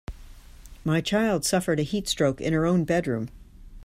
My 0.83 0.99
child 0.99 1.45
suffered 1.45 1.79
a 1.79 1.83
heat 1.83 2.07
stroke 2.07 2.41
in 2.41 2.53
her 2.53 2.65
own 2.65 2.85
bedroom. 2.85 3.29